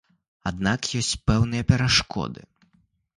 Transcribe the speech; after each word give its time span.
Аднак 0.49 0.87
ёсць 0.99 1.11
пэўныя 1.31 1.63
перашкоды. 1.73 2.41